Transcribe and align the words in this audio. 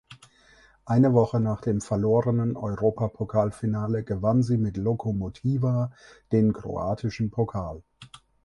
Eine 0.83 1.13
Woche 1.13 1.39
nach 1.39 1.61
dem 1.61 1.79
verlorenen 1.79 2.57
Europapokalfinale 2.57 4.03
gewann 4.03 4.41
sie 4.41 4.57
mit 4.57 4.75
Lokomotiva 4.77 5.91
den 6.31 6.53
kroatischen 6.53 7.29
Pokal. 7.29 7.83